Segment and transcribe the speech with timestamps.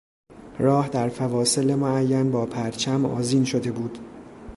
[0.59, 3.97] راه در فواصل معین با پرچم آذین شده بود.